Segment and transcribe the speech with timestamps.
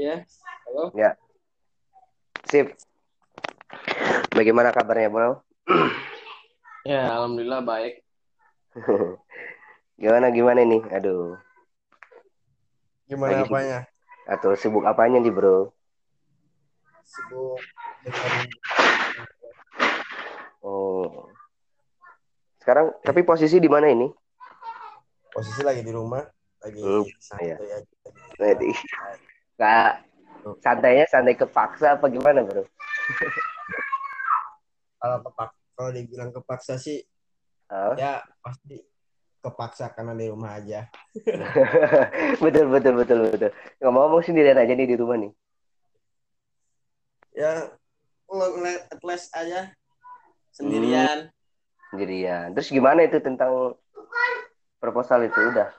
[0.00, 0.16] ya.
[0.66, 0.84] Halo.
[0.96, 1.10] Ya.
[2.48, 2.72] Sip.
[4.32, 5.30] Bagaimana kabarnya, Bro?
[6.88, 8.00] Ya, alhamdulillah baik.
[10.00, 10.80] gimana gimana nih?
[10.96, 11.36] Aduh.
[13.04, 13.78] Gimana Lagi apanya?
[14.24, 15.76] Atau sibuk apanya nih, Bro?
[17.04, 17.60] Sibuk
[18.06, 18.48] dengan
[20.60, 21.28] Oh.
[22.60, 24.08] Sekarang tapi posisi di mana ini?
[25.30, 26.26] posisi lagi di rumah,
[26.58, 27.56] lagi Hmm, santai iya.
[27.62, 27.78] aja.
[28.34, 28.70] Jadi
[29.60, 29.92] nggak
[30.64, 32.64] santainya santai kepaksa apa gimana, Bro?
[34.96, 37.04] Kalau kepak kalau dibilang kepaksa sih
[37.70, 37.94] Oh.
[37.94, 38.82] ya pasti
[39.38, 40.90] kepaksa karena di rumah aja.
[42.42, 43.50] betul betul betul betul.
[43.78, 45.30] Ngomong-ngomong sendirian aja nih di rumah nih.
[47.30, 47.70] Ya
[48.26, 49.70] ngeliat atlas aja
[50.50, 51.30] sendirian.
[51.94, 52.58] Sendirian.
[52.58, 53.78] Terus gimana itu tentang
[54.82, 55.70] proposal itu udah?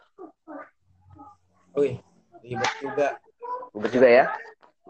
[1.76, 2.00] Wih,
[2.40, 3.20] ribet juga.
[3.72, 4.26] Ribet juga ya?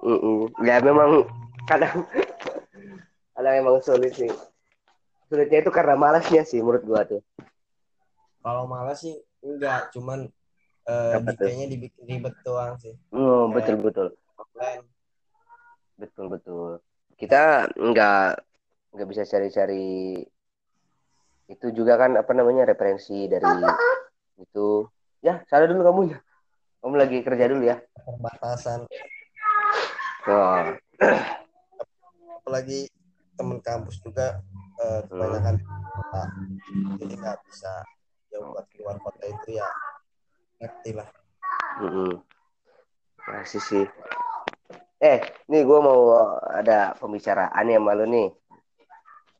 [0.01, 0.49] Mm-mm.
[0.65, 1.29] Ya memang
[1.69, 2.05] kadang
[3.37, 4.31] kadang emang sulit sih.
[5.29, 7.21] Sulitnya itu karena malasnya sih menurut gua tuh.
[8.41, 10.25] Kalau malas sih enggak, cuman
[10.89, 12.97] eh dikayaknya dibikin ribet doang sih.
[13.13, 14.07] Oh, Kayak- betul betul.
[14.33, 14.83] Offline.
[16.01, 16.69] Betul betul.
[17.21, 18.25] Kita nggak
[18.97, 20.25] nggak bisa cari-cari
[21.45, 23.45] itu juga kan apa namanya referensi dari
[24.41, 24.89] itu.
[25.21, 26.19] Ya, salah dulu kamu ya.
[26.81, 27.77] Kamu lagi kerja dulu ya.
[28.01, 28.89] Perbatasan
[30.29, 30.61] Oh,
[32.41, 32.85] apalagi
[33.33, 34.37] temen kampus juga
[34.77, 36.23] eh, kebanyakan kota
[37.01, 37.73] jadi nggak bisa
[38.29, 39.65] jauh buat keluar kota itu ya
[40.61, 41.09] ngerti lah
[41.81, 42.21] mm-mm.
[43.21, 43.85] Masih sih.
[45.01, 46.13] Eh, nih gue mau
[46.53, 48.29] ada pembicaraan ya malu nih.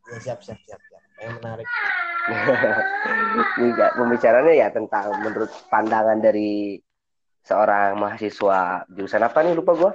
[0.10, 1.68] ya siap siap siap siap yang menarik
[3.62, 6.78] Ini ya, pembicaraannya ya tentang menurut pandangan dari
[7.42, 9.54] seorang mahasiswa jurusan apa nih?
[9.58, 9.92] Lupa gue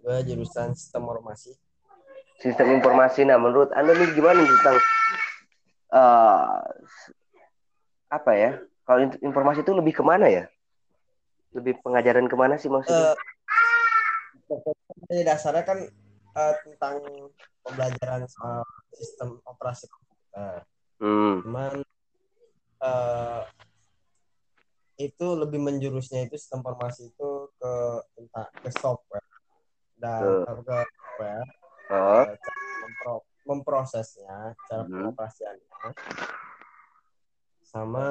[0.00, 1.52] gue jurusan sistem informasi.
[2.40, 3.20] Sistem informasi.
[3.28, 4.76] Nah menurut anda nih gimana nih tentang
[5.92, 6.60] eh,
[8.08, 8.50] apa ya?
[8.88, 10.44] Kalau in- informasi itu lebih ke mana ya?
[11.52, 13.12] Lebih pengajaran ke mana sih maksudnya?
[13.12, 13.14] Eh,
[14.48, 15.78] pokoknya dasarnya kan
[16.34, 16.96] eh, tentang
[17.60, 18.64] pembelajaran soal
[18.96, 20.64] sistem operasi komputer.
[20.96, 21.44] Hmm.
[21.44, 21.84] Cuman
[25.00, 27.72] itu lebih menjurusnya itu sistem informasi itu ke
[28.12, 29.24] tentang ke software
[29.96, 31.48] dan ke software
[31.88, 34.92] eh, cara mempro- memprosesnya, cara Hmm.
[34.92, 35.68] pengoperasiannya,
[37.64, 38.04] sama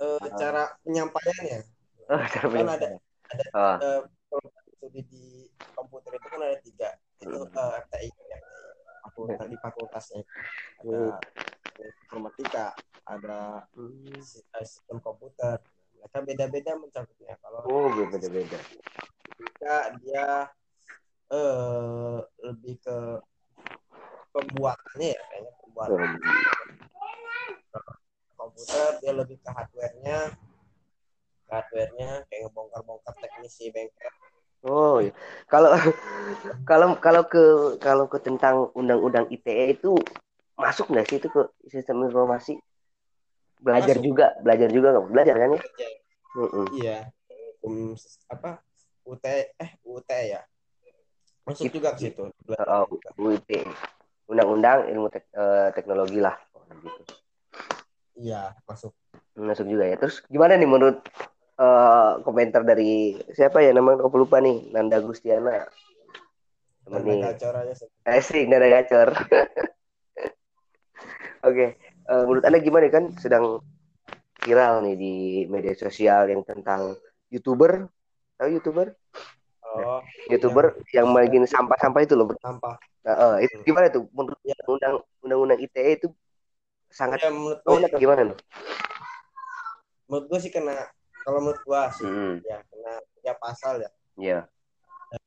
[0.00, 1.58] eh, cara penyampaiannya.
[2.34, 2.88] cara Kan ada
[3.28, 3.44] ada
[3.84, 4.00] eh,
[4.32, 4.46] kalau
[4.76, 5.24] studi di
[5.76, 6.90] komputer itu kan ada tiga,
[7.20, 7.52] itu Hmm.
[7.60, 8.08] eh, FTI,
[9.04, 10.22] fakultas di fakultasnya
[10.80, 11.02] ada
[11.84, 12.66] informatika,
[13.04, 14.18] ada Hmm.
[14.24, 15.60] si- eh, sistem komputer.
[16.06, 17.34] Mereka beda-beda mencangkupnya.
[17.42, 18.58] Kalau oh beda beda
[19.26, 20.26] ketika dia
[21.34, 22.98] eh lebih ke
[24.30, 26.10] pembuatannya ya kayaknya pembuatan
[28.38, 30.18] komputer dia lebih ke hardware-nya
[31.50, 34.14] hardware-nya kayak ngebongkar-bongkar teknisi bengkel
[34.66, 35.14] Oh, iya.
[35.46, 35.78] kalau
[36.66, 37.44] kalau kalau ke
[37.78, 39.94] kalau ke tentang undang-undang ITE itu
[40.58, 42.58] masuk nggak sih itu ke sistem informasi?
[43.56, 44.04] Belajar Masuk.
[44.04, 45.06] juga, belajar juga nggak?
[45.10, 45.60] Belajar kan ya?
[45.60, 45.90] Belajar.
[46.76, 46.98] Iya
[47.66, 47.98] um,
[48.30, 48.62] apa
[49.02, 49.24] UT
[49.56, 50.40] eh UT ya
[51.46, 52.90] masuk Itu- juga ke situ belajar Oh.
[53.16, 53.62] UITE,
[54.26, 56.34] undang-undang ilmu tek- eh, teknologi lah,
[56.82, 57.02] gitu.
[58.18, 58.92] iya masuk
[59.36, 59.96] Masuk juga ya.
[60.00, 60.98] Terus gimana nih menurut
[61.56, 65.64] eh, komentar dari siapa ya namanya aku lupa nih, Nanda Gustiana.
[66.84, 67.20] Temen Nanda nih.
[67.32, 67.88] gacor aja sih.
[68.04, 69.08] Asik, Nanda Gacor.
[71.46, 71.78] Oke,
[72.10, 73.60] eh, menurut Anda gimana kan sedang
[74.42, 75.14] viral nih di
[75.50, 76.94] media sosial yang tentang
[77.32, 77.86] YouTuber,
[78.38, 78.86] tahu YouTuber?
[79.66, 80.00] oh
[80.30, 82.30] YouTuber yang bikin sampah-sampah itu loh.
[82.38, 84.34] sampah Nah, eh, itu gimana tuh menurut
[84.66, 86.08] undang undang-undang ITE itu
[86.90, 88.38] sangat ya menurut oh, gue gimana tuh?
[90.10, 90.90] menurut gue sih kena
[91.22, 94.38] kalau menurut gue sih Hmm, ya kena ya pasal ya ya.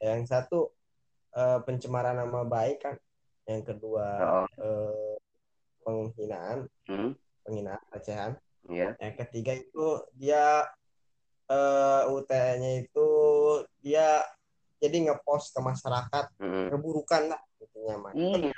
[0.04, 0.76] yang satu
[1.36, 2.96] eh, pencemaran nama baik kan
[3.48, 5.16] yang kedua Oh, eh,
[5.84, 7.12] penghinaan hmm,
[7.46, 8.32] penghinaan pelecehan
[8.70, 8.94] ya.
[9.00, 9.86] yang ketiga itu
[10.16, 10.68] dia
[11.50, 13.10] eh, UTE-nya itu
[13.82, 14.22] dia
[14.80, 16.72] jadi ngepost ke masyarakat Hmm.
[16.72, 18.56] keburukan lah intinya mah Iya,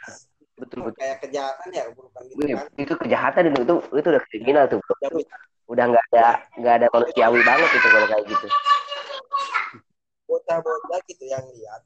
[0.60, 1.00] betul betul.
[1.02, 4.78] kayak kejahatan ya keburukan gitu Wih, kan itu kejahatan itu, itu itu udah kriminal tuh,
[4.86, 4.94] bro.
[5.02, 5.18] Itu
[5.72, 6.26] udah nggak ada
[6.60, 8.48] nggak ada manusiawi banget itu kalau kayak gitu.
[10.28, 11.82] bocah-bocah gitu yang lihat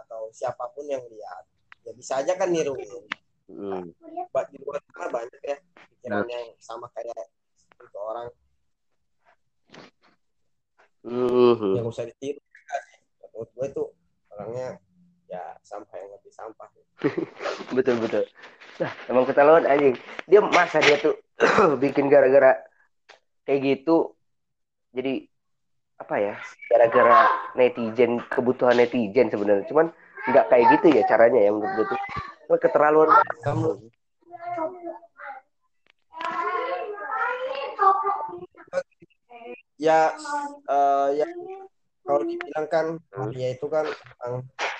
[0.00, 1.44] atau siapa pun yang lihat
[1.84, 2.88] ya bisa aja kan niruin
[3.50, 3.90] Hmm.
[4.50, 5.56] Di luar sana banyak ya
[5.98, 7.18] pikirannya yang sama kayak
[7.80, 8.28] itu orang.
[11.00, 11.80] Hmm.
[11.80, 12.36] yang usah ditiru
[13.32, 13.84] menurut gue itu
[14.36, 14.76] orangnya
[15.32, 16.68] ya sampah yang lebih sampah.
[17.76, 18.28] Betul betul.
[18.76, 19.96] Nah emang ketahuan anjing.
[20.28, 21.16] Dia masa dia tuh
[21.82, 22.60] bikin gara-gara
[23.48, 24.12] kayak gitu
[24.92, 25.24] jadi
[25.96, 26.34] apa ya
[26.68, 29.64] gara-gara netizen kebutuhan netizen sebenarnya.
[29.72, 29.88] Cuman
[30.28, 32.00] nggak kayak gitu ya caranya ya menurut gue tuh
[32.58, 33.10] keterlaluan
[33.46, 33.78] kamu.
[39.80, 40.12] Ya
[40.68, 41.24] uh, ya
[42.04, 42.86] kalau dibilang kan
[43.38, 43.86] ya itu kan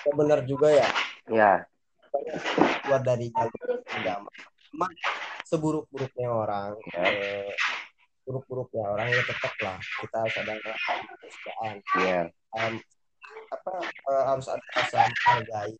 [0.05, 0.87] yang benar juga ya.
[1.31, 1.53] Ya.
[2.85, 4.29] Buat dari jalur agama.
[4.71, 4.91] Emang
[5.47, 7.03] seburuk-buruknya orang ya.
[7.07, 7.51] eh,
[8.23, 12.19] buruk-buruknya orang ya tetap lah kita harus ada kemanusiaan ya.
[12.55, 12.73] um,
[13.51, 13.73] apa
[14.07, 15.73] uh, harus ada rasa menghargai.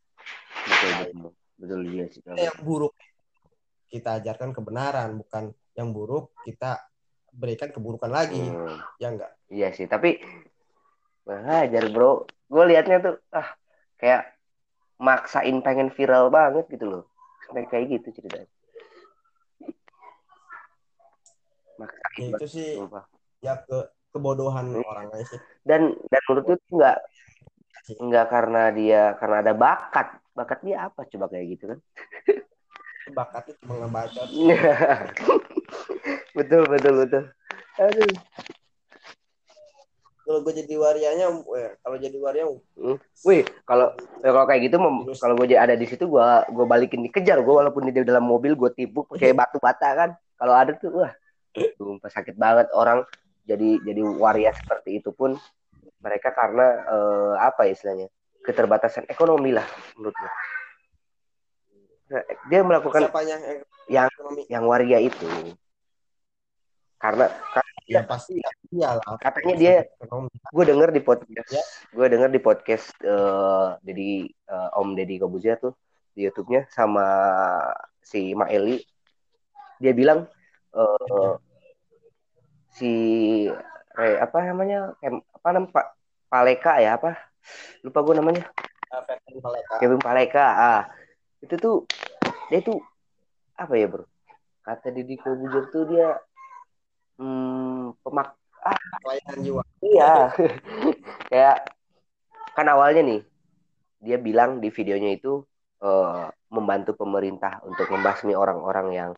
[0.68, 2.98] Betul betul betul dia sih yang buruk
[3.92, 6.80] kita ajarkan kebenaran bukan yang buruk kita
[7.32, 8.40] berikan keburukan lagi.
[8.40, 8.80] Hmm.
[9.00, 9.32] ya enggak?
[9.52, 10.20] Iya sih tapi
[11.28, 12.28] ajar bro.
[12.52, 13.56] Gue liatnya tuh ah
[13.96, 14.36] kayak
[15.00, 17.04] maksain pengen viral banget gitu loh.
[17.48, 18.52] Sampai kayak gitu ceritanya.
[21.80, 22.70] Maksain ya, itu sih
[23.42, 23.80] ya ke
[24.12, 24.88] kebodohan hmm.
[24.88, 25.40] orang aja sih.
[25.64, 26.98] Dan dan menurut tuh nggak
[27.92, 31.80] nggak karena dia karena ada bakat bakat dia apa coba kayak gitu kan?
[33.12, 34.22] Bakatnya cuma ngebaca.
[36.32, 37.24] Betul betul betul.
[37.76, 38.12] Aduh.
[40.24, 41.28] Kalau gue jadi warianya
[41.84, 42.98] kalau jadi waria hmm.
[43.28, 43.92] wih kalau
[44.24, 44.80] ya kalau kayak gitu
[45.20, 46.24] kalau gue ada di situ gue
[46.56, 50.10] gue balikin dikejar gue walaupun di dalam mobil gue tipu pakai batu bata kan.
[50.40, 51.12] Kalau ada tuh wah
[51.76, 52.72] sumpah sakit banget.
[52.72, 53.04] Orang
[53.44, 55.36] jadi jadi waria seperti itu pun
[56.00, 58.08] mereka karena eh, apa istilahnya
[58.42, 59.66] keterbatasan ekonomi lah
[59.98, 60.32] menurut gue
[62.12, 63.38] nah, dia melakukan Siapanya
[63.90, 64.42] yang ekonomi?
[64.48, 65.28] yang waria itu.
[67.02, 68.38] Karena, karena ya pasti
[68.72, 68.96] ya.
[68.96, 69.18] Lah.
[69.20, 69.74] katanya dia
[70.54, 71.64] gue denger di podcast ya.
[71.92, 75.76] gue denger di podcast uh, jadi uh, Om Deddy Kobuzia tuh
[76.16, 77.04] di YouTube-nya sama
[78.00, 78.80] si Maeli
[79.82, 80.24] dia bilang
[80.78, 81.34] uh,
[82.72, 82.92] si
[84.00, 85.88] eh, apa namanya apa namanya Pak
[86.32, 87.31] Paleka ya apa
[87.86, 88.44] lupa gue namanya.
[89.80, 90.46] Kevin Paleka.
[90.46, 90.82] Ah.
[91.42, 91.76] Itu tuh
[92.52, 92.80] dia tuh
[93.56, 94.06] apa ya bro?
[94.62, 96.20] Kata Deddy Kobuzer tuh dia
[97.18, 98.78] hmm, pemak ah.
[99.02, 99.64] Pelayanan jiwa.
[99.82, 100.14] Iya.
[101.32, 101.58] Kayak
[102.52, 103.22] kan awalnya nih
[104.02, 105.46] dia bilang di videonya itu
[105.86, 109.12] uh, membantu pemerintah untuk membasmi orang-orang yang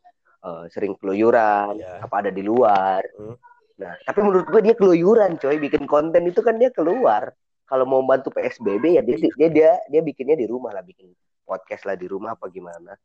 [0.45, 2.03] uh, sering keluyuran yeah.
[2.03, 3.01] apa ada di luar.
[3.17, 3.35] Mm.
[3.73, 5.57] nah tapi menurut gue dia keluyuran coy.
[5.57, 10.01] Bikin konten itu kan dia keluar kalau mau bantu PSBB ya dia, dia dia dia
[10.03, 11.09] bikinnya di rumah lah bikin
[11.43, 12.95] podcast lah di rumah apa gimana.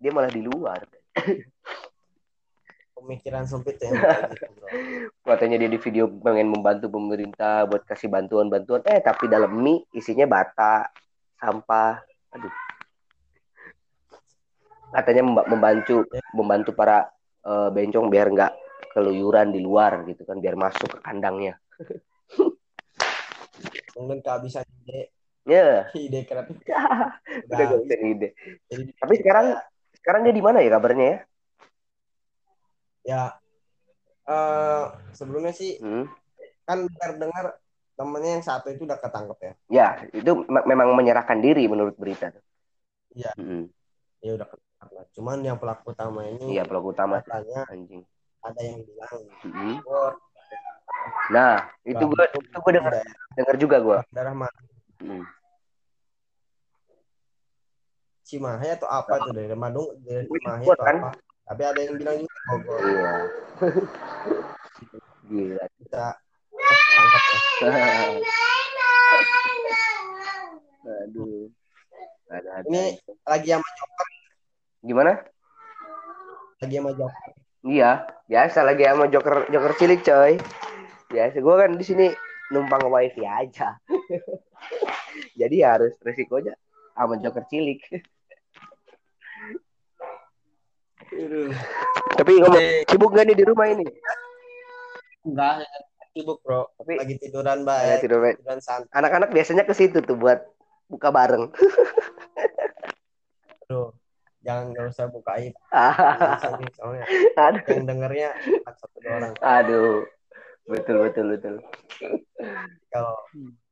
[0.00, 0.80] Dia malah di luar.
[3.00, 3.92] Pemikiran sempit ya.
[5.28, 8.84] Katanya dia di video pengen membantu pemerintah buat kasih bantuan-bantuan.
[8.84, 10.88] Eh tapi dalam mie isinya bata
[11.40, 12.00] sampah.
[12.36, 12.52] Aduh.
[14.90, 16.04] Katanya membantu
[16.36, 17.08] membantu para
[17.46, 18.52] uh, bencong biar nggak
[18.90, 21.54] keluyuran di luar gitu kan biar masuk ke kandangnya
[24.00, 25.12] mungkin kehabisan ide.
[25.44, 25.80] Ya yeah.
[26.08, 26.56] ide kreatif
[27.52, 28.28] udah gak bisa ide.
[28.72, 29.46] Jadi, tapi sekarang
[30.00, 31.18] sekarang dia di mana ya kabarnya ya?
[33.00, 33.22] Ya
[34.24, 36.08] uh, sebelumnya sih hmm.
[36.64, 36.88] kan
[37.20, 37.60] dengar
[38.00, 39.52] temennya yang satu itu udah ketangkep ya.
[39.68, 42.32] Ya itu me memang menyerahkan diri menurut berita
[43.12, 43.32] iya.
[43.36, 43.68] Hmm.
[44.24, 45.06] ya udah ketangkep.
[45.20, 47.20] Cuman yang pelaku utama ini iya pelaku utama.
[47.20, 48.02] katanya anjing.
[48.40, 49.76] ada yang bilang hmm.
[51.30, 52.92] Nah itu gue itu gue dengar
[53.38, 54.60] dengar juga gue darah mana
[55.02, 55.24] hmm.
[58.30, 60.96] Cimahi atau apa tuh dari Madung dari Cimahi atau kan?
[61.02, 61.18] apa?
[61.50, 63.26] Tapi ada yang bilang juga Bogor iya.
[65.26, 65.66] Gila.
[65.82, 66.06] Kita
[66.94, 67.38] tangkap ya.
[71.10, 71.50] Aduh.
[72.30, 72.66] Ada, ada.
[72.70, 72.94] ini
[73.26, 74.08] lagi sama Joker
[74.86, 75.12] gimana?
[76.62, 80.40] Lagi sama Joker iya biasa lagi sama Joker Joker cilik coy
[81.10, 82.06] biasa gue kan di sini
[82.54, 83.74] numpang wifi aja
[85.40, 86.54] jadi harus resikonya
[86.94, 87.82] sama Joker cilik
[92.14, 93.82] Tapi ngomong sibuk gak nih di rumah ini?
[95.26, 95.66] Enggak,
[96.14, 96.70] sibuk bro.
[96.78, 97.88] Tapi lagi tiduran baik.
[97.88, 98.22] Ya, tidur.
[98.30, 98.94] Tiduran santai.
[98.94, 100.38] Anak-anak biasanya ke situ tuh buat
[100.86, 101.50] buka bareng.
[103.66, 103.94] Aduh,
[104.42, 105.54] jangan nggak usah buka aib.
[106.78, 107.06] soalnya
[107.38, 107.62] Aduh.
[107.70, 108.30] yang dengernya
[108.74, 109.32] satu orang.
[109.38, 110.02] Aduh,
[110.68, 111.54] betul betul betul.
[112.92, 113.14] Kalau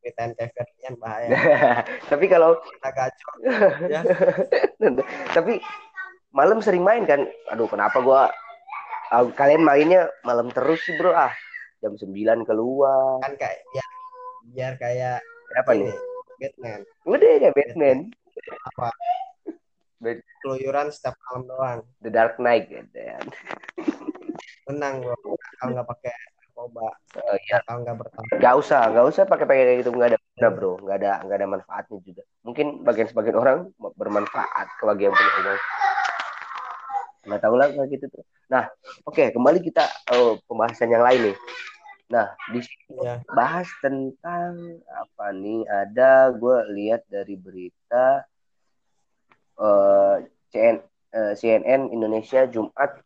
[0.01, 1.29] kita kayak bahaya.
[2.11, 3.35] Tapi kalau kita gacor,
[3.93, 4.01] ya.
[5.37, 5.61] Tapi
[6.33, 8.29] malam sering main kan aduh kenapa gua
[9.11, 11.33] uh, kalian mainnya malam terus sih bro ah
[11.81, 12.13] jam 9
[12.45, 13.85] keluar kan kayak ya
[14.53, 15.25] biar kayak
[15.57, 15.97] apa nih
[16.39, 16.81] Batman.
[17.03, 17.99] Udah ya Batman.
[18.75, 18.89] Apa?
[20.47, 21.81] Keluyuran setiap malam doang.
[21.99, 23.19] The Dark Knight gitu ya.
[24.71, 25.19] Tenang bro.
[25.59, 26.15] Kalau nggak pakai
[26.59, 27.59] narkoba, Oh, iya.
[27.63, 28.39] kalau nggak bertahan.
[28.43, 31.39] Gak usah, gak usah pakai pakai kayak gitu nggak ada guna bro, nggak ada nggak
[31.39, 32.23] ada manfaatnya juga.
[32.43, 35.61] Mungkin bagian sebagian orang bermanfaat ke bagian punya uang.
[37.29, 38.25] Nggak tahu lah kayak gitu tuh.
[38.49, 38.65] Nah,
[39.05, 41.37] oke kembali kita eh, pembahasan yang lain nih.
[42.09, 43.21] Nah, di sini Iya.
[43.31, 44.53] bahas tentang
[44.89, 45.61] apa nih?
[45.63, 48.25] Ada gue lihat dari berita
[49.59, 50.17] eh,
[50.49, 50.77] CN,
[51.13, 52.99] eh, CNN Indonesia Jumat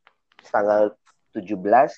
[0.48, 0.94] tanggal
[1.34, 1.90] 17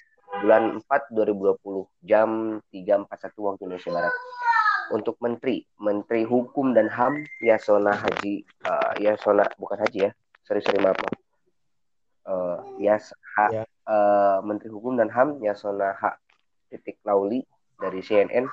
[0.42, 4.14] bulan 4 2020 jam 3.41 waktu Indonesia Barat.
[4.92, 10.10] Untuk Menteri Menteri Hukum dan HAM Yasona Haji eh, Yasona bukan Haji ya
[10.44, 11.16] sorry sorry maaf maaf.
[12.24, 13.12] Eh, Yas
[13.50, 13.64] Ya.
[13.64, 16.20] eh, Menteri Hukum dan HAM Yasona H.
[16.68, 17.42] Titik Lauli
[17.76, 18.44] dari CNN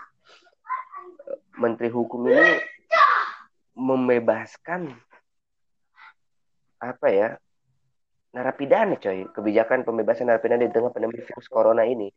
[1.58, 2.58] Menteri Hukum ini
[3.76, 4.92] membebaskan
[6.82, 7.30] apa ya
[8.32, 12.08] narapidana coy kebijakan pembebasan narapidana di tengah pandemi virus corona ini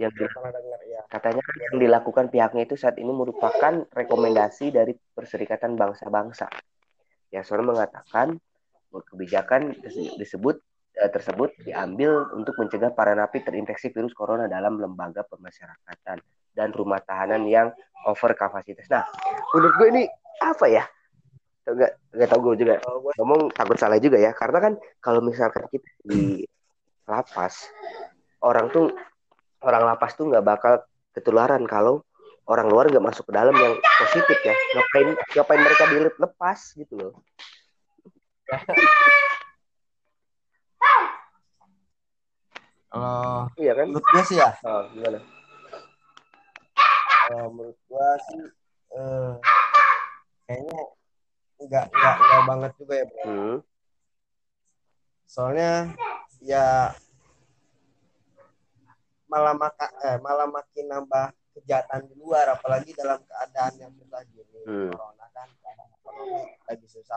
[0.00, 1.00] yang di- Pernah dengar ya.
[1.08, 6.48] katanya yang dilakukan pihaknya itu saat ini merupakan rekomendasi dari Perserikatan Bangsa-Bangsa.
[7.32, 8.36] Yasona mengatakan
[8.88, 10.60] bahwa kebijakan dis- disebut
[10.96, 16.20] eh, tersebut diambil untuk mencegah para napi terinfeksi virus corona dalam lembaga pemasyarakatan
[16.56, 17.68] dan rumah tahanan yang
[18.08, 18.88] over kapasitas.
[18.88, 19.04] Nah,
[19.52, 20.02] menurut gue ini
[20.40, 20.84] apa ya?
[21.66, 22.74] Enggak, enggak tahu gue juga.
[22.78, 26.46] Gue ngomong takut salah juga ya karena kan kalau misalkan kita di
[27.06, 27.66] lapas
[28.42, 28.94] orang tuh
[29.62, 32.06] orang lapas tuh nggak bakal ketularan kalau
[32.46, 34.54] orang luar nggak masuk ke dalam yang positif ya.
[34.54, 37.12] Ngapain ngapain mereka dilepas gitu loh.
[42.96, 43.90] Kalau iya kan?
[43.90, 45.18] menurut gue sih ya, oh, gimana?
[47.26, 48.42] Kalau menurut gue sih
[48.96, 49.32] eh,
[50.46, 50.80] kayaknya
[51.56, 53.22] nggak nggak nggak banget juga ya bro.
[53.24, 53.56] hmm.
[55.26, 55.72] Soalnya
[56.40, 56.92] ya
[59.26, 64.60] malah maka eh, malah makin nambah kejahatan di luar, apalagi dalam keadaan yang susah gini,
[64.68, 64.92] Hmm.
[64.92, 67.16] corona kan, keadaan ekonomi lagi susah.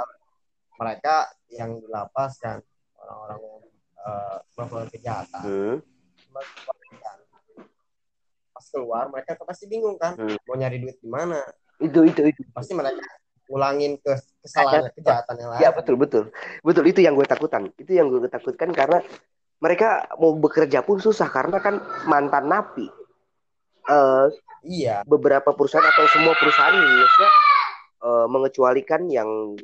[0.80, 1.16] Mereka
[1.52, 2.64] yang di lapas kan
[2.96, 3.60] orang-orang yang
[4.56, 5.78] melakukan kejahatan, Hmm.
[6.32, 7.18] kebanyakan.
[8.50, 10.36] pas keluar mereka pasti bingung kan Hmm.
[10.44, 11.40] mau nyari duit di mana
[11.80, 13.00] itu itu itu pasti mereka
[13.50, 14.14] ngulangin ke
[14.46, 15.62] kesalahan kejahatan yang lain.
[15.66, 16.24] Ya betul betul.
[16.62, 19.02] Betul itu yang gue takutkan itu yang gue takutkan karena
[19.60, 22.88] mereka mau bekerja pun susah karena kan mantan napi.
[23.90, 24.26] Eh,
[24.70, 25.02] iya.
[25.02, 27.28] beberapa perusahaan atau semua perusahaan di Indonesia
[28.06, 29.58] eh, mengecualikan yang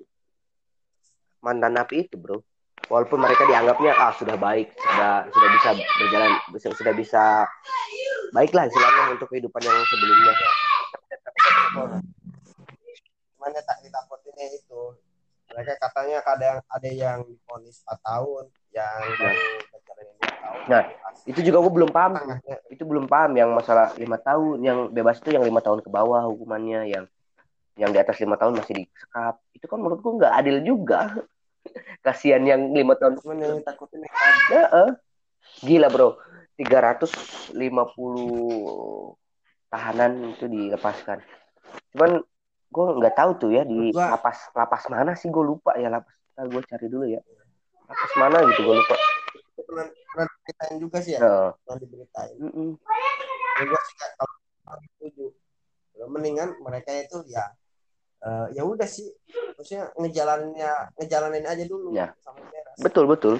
[1.45, 2.41] mantan napi itu bro.
[2.89, 7.23] Walaupun mereka dianggapnya ah sudah baik sudah sudah bisa berjalan bisa, sudah bisa
[8.29, 10.33] baiklah istilahnya untuk kehidupan yang sebelumnya
[13.45, 14.97] cuman ya tak ditakutinnya itu?
[15.53, 20.81] Mereka katanya kadang ada yang diponis 4 tahun yang baru pacaran yang 2 tahun Nah,
[21.29, 22.17] itu juga gue belum paham.
[22.17, 25.93] Tengahnya itu belum paham yang masalah lima tahun yang bebas itu yang lima tahun ke
[25.93, 27.05] bawah hukumannya yang
[27.77, 29.37] yang di atas lima tahun masih disekap.
[29.53, 31.21] Itu kan menurut gue nggak adil juga.
[32.05, 33.21] Kasihan yang lima tahun.
[33.21, 34.89] Cuman yang ditakutin yang tadi Heeh.
[35.61, 36.17] Gila bro,
[36.57, 37.53] 350
[39.69, 41.21] tahanan itu dilepaskan.
[41.93, 42.25] Cuman
[42.75, 46.11] gue nggak tahu tuh ya di gua- lapas lapas mana sih gue lupa ya lapas.
[46.35, 47.23] Ntar gue cari dulu ya.
[47.87, 48.95] Lapas mana gitu gue lupa.
[49.55, 51.19] pernah pernah diberitain juga sih ya
[51.57, 54.35] pernah diberitain ya gue sih kalau
[54.77, 55.25] setuju
[56.05, 57.43] mendingan mereka itu ya
[58.21, 59.07] eh, ya udah sih
[59.55, 62.11] maksudnya ngejalaninnya ngejalanin aja dulu Ya.
[62.19, 63.35] sampai beres Betul betul.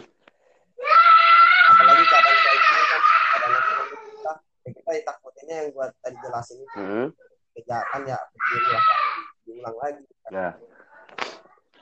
[1.67, 4.31] apalagi keadaan kayak gini kan keadaan ekonomi kita
[4.63, 7.07] ya kita takutinnya yang gua tadi jelasin itu Mm.
[7.53, 9.14] kejahatan ya diulang lagi
[9.45, 10.57] diulang lagi Nah,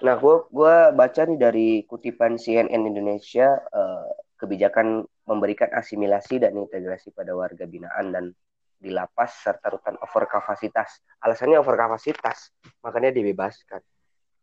[0.03, 7.15] nah gue gua baca nih dari kutipan CNN Indonesia eh, kebijakan memberikan asimilasi dan integrasi
[7.15, 8.25] pada warga binaan dan
[8.75, 10.99] di lapas serta rutan over kapasitas.
[11.23, 12.51] Alasannya over kapasitas,
[12.83, 13.79] makanya dibebaskan.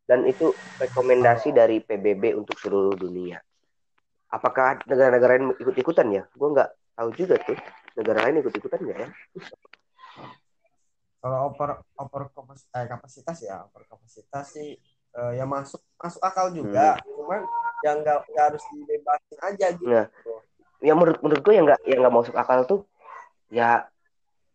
[0.09, 3.37] Dan itu rekomendasi dari PBB untuk seluruh dunia.
[4.33, 6.25] Apakah negara-negara lain ikut-ikutan ya?
[6.33, 7.59] Gue nggak tahu juga tuh.
[8.01, 9.09] Negara lain ikut-ikutan nggak ya?
[11.21, 16.49] Kalau over over kapas- eh, kapasitas ya over kapasitas sih eh, ya masuk masuk akal
[16.51, 16.97] juga.
[17.05, 17.45] Cuman
[17.85, 19.89] yang nggak harus dibebasin aja gitu.
[19.89, 20.07] Nah,
[20.81, 22.81] yang menurut menurut gue yang nggak yang nggak masuk akal tuh
[23.53, 23.85] ya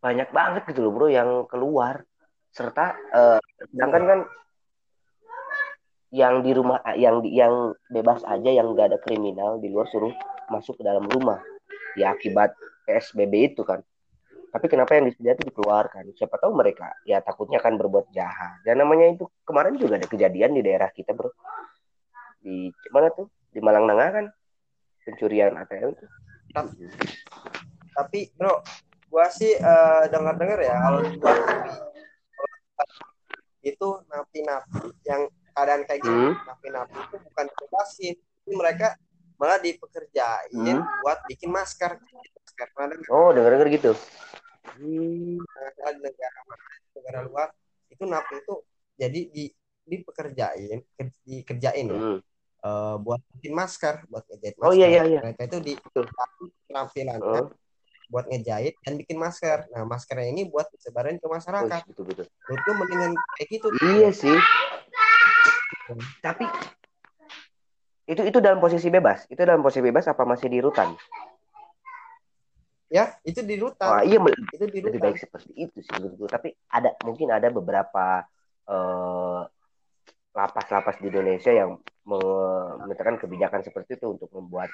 [0.01, 2.01] banyak banget gitu loh bro yang keluar.
[2.49, 4.19] Serta eh, sedangkan kan
[6.15, 10.13] yang di rumah yang di- yang bebas aja yang nggak ada kriminal di luar suruh
[10.47, 11.41] masuk ke dalam rumah.
[11.99, 12.55] Ya akibat
[12.87, 13.83] PSBB itu kan
[14.55, 16.03] tapi kenapa yang disediakan itu dikeluarkan?
[16.15, 18.63] Siapa tahu mereka ya takutnya akan berbuat jahat.
[18.63, 21.27] Dan namanya itu kemarin juga ada kejadian di daerah kita bro.
[22.39, 23.27] Di mana tuh?
[23.51, 24.25] Di Malang Nengah kan?
[25.03, 26.07] Pencurian ATM tuh.
[26.55, 26.87] Tapi,
[27.91, 28.63] tapi bro
[29.11, 31.71] gua sih uh, dengar-dengar ya kalau di luar negeri
[33.75, 36.35] itu napi-napi yang keadaan kayak gini hmm.
[36.47, 38.15] napi-napi itu bukan dibebasin.
[38.23, 38.87] Tapi mereka
[39.35, 41.03] malah dipekerjain hmm.
[41.03, 41.99] buat bikin masker.
[41.99, 42.67] Masker
[43.11, 43.51] oh dengar?
[43.51, 43.91] Dengar gitu
[44.77, 45.37] hmm.
[45.41, 46.39] nah, negara
[46.95, 47.47] negara luar
[47.91, 48.55] itu napi itu
[48.95, 49.45] jadi di
[49.85, 50.81] dipekerjain
[51.23, 51.93] dikerjain ya.
[51.93, 52.19] hmm.
[52.65, 55.73] uh, buat bikin masker buat ngejahit masker oh iya iya iya mereka itu di
[56.65, 57.53] penampilannya oh.
[58.09, 62.25] buat ngejahit dan bikin masker nah maskernya ini buat disebarin ke masyarakat oh, betul betul
[62.29, 64.37] itu mendingan kayak gitu iya sih
[66.25, 66.49] tapi
[68.05, 69.25] itu itu dalam posisi bebas.
[69.25, 70.93] Itu dalam posisi bebas apa masih di rutan?
[72.95, 73.91] Ya, itu di rutan.
[73.91, 74.23] Oh, iya,
[74.55, 74.95] itu di rutan.
[74.95, 76.31] Lebih baik seperti itu sih menurutku.
[76.31, 78.23] Tapi ada mungkin ada beberapa
[78.71, 79.41] eh,
[80.31, 81.75] lapas-lapas di Indonesia yang
[82.07, 84.71] menyatakan kebijakan seperti itu untuk membuat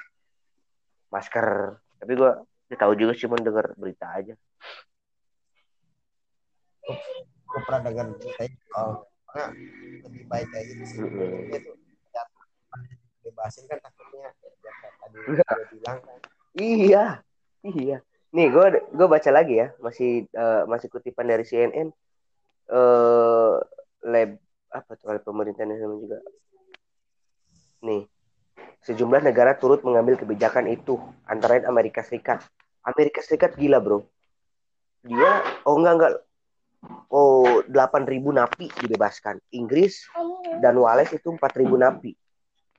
[1.10, 1.82] masker.
[1.98, 2.30] Tapi gue
[2.78, 4.34] tahu juga cuma dengar berita aja.
[7.42, 8.46] Gue pernah dengar berita
[8.78, 9.02] oh,
[9.32, 9.48] karena
[10.04, 11.56] lebih baik kayak gitu sih mm-hmm.
[11.56, 11.72] itu
[12.12, 12.22] ya,
[13.24, 14.30] bebasin kan takutnya ya
[15.00, 16.18] tadi gue bilang kan
[16.60, 17.04] iya
[17.64, 17.98] iya
[18.32, 19.68] nih gue gue baca lagi ya.
[19.78, 21.92] Masih uh, masih kutipan dari CNN
[22.72, 24.30] uh, eh, lab
[24.72, 26.18] apa tuh pemerintahan sama juga.
[27.84, 28.08] Nih
[28.82, 30.98] sejumlah negara turut mengambil kebijakan itu
[31.28, 32.42] antara lain Amerika Serikat.
[32.82, 34.02] Amerika Serikat gila bro.
[35.06, 36.14] Dia oh enggak enggak.
[37.14, 39.38] Oh 8.000 napi dibebaskan.
[39.54, 40.02] Inggris
[40.58, 42.18] dan Wales itu 4.000 napi.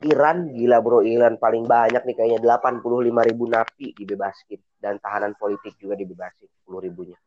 [0.04, 2.84] Iran gila bro, Iran paling banyak nih kayaknya 85
[3.30, 7.18] ribu napi dibebaskan dan tahanan politik juga dibebasin 10 ribunya.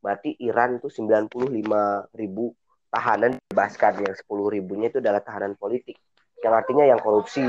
[0.00, 2.56] Berarti Iran itu 95 ribu
[2.88, 6.00] tahanan dibebaskan yang 10 ribunya itu adalah tahanan politik.
[6.40, 7.44] Yang artinya yang korupsi.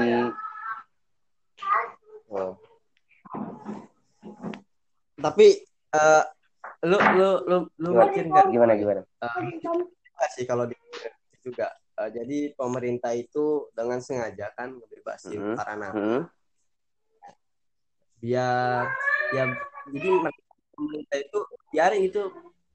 [2.29, 2.59] Oh.
[5.19, 5.47] Tapi
[5.95, 6.23] uh,
[6.87, 9.35] lu lu lu lu mikir nggak gimana gimana uh,
[10.31, 10.75] sih kalau di
[11.43, 15.55] juga uh, jadi pemerintah itu dengan sengaja kan ngebebasin mm -hmm.
[15.59, 16.21] para napi mm -hmm.
[18.19, 18.83] biar
[19.35, 19.43] ya
[19.91, 20.09] jadi
[20.75, 21.39] pemerintah itu
[21.75, 22.21] biarin itu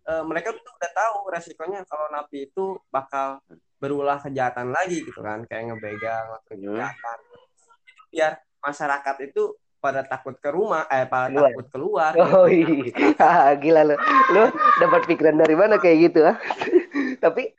[0.08, 3.40] uh, mereka tuh udah tahu resikonya kalau napi itu bakal
[3.80, 8.08] berulah kejahatan lagi gitu kan kayak ngebegal atau kejahatan mm -hmm.
[8.12, 11.52] biar masyarakat itu pada takut ke rumah eh pada keluar.
[11.52, 13.96] takut keluar oh iya gila lo
[14.32, 14.48] lo
[14.80, 16.40] dapat pikiran dari mana kayak gitu ah
[17.24, 17.52] tapi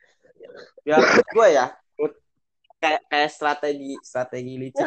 [0.86, 1.66] ya gue ya
[2.76, 4.86] kayak kayak strategi strategi licik.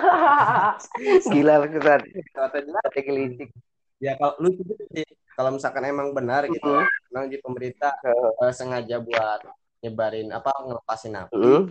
[1.33, 3.49] Gila strategi strategi, strategi licik.
[3.99, 4.49] Ya kalau lu
[4.95, 9.41] sih kalau misalkan emang benar gitu uh di pemerintah uh, sengaja buat
[9.81, 11.33] nyebarin apa ngelepasin api.
[11.35, 11.65] Uh